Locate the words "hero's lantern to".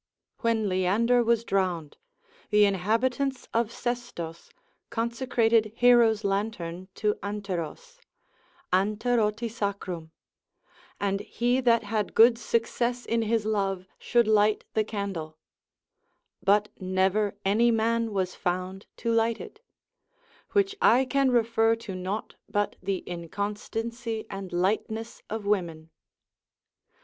5.75-7.13